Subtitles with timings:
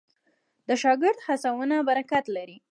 [0.67, 2.57] د شاګرد هڅونه برکت لري.